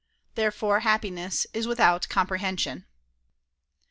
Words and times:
Therefore 0.33 0.79
happiness 0.79 1.45
is 1.53 1.67
without 1.67 2.09
comprehension. 2.09 2.87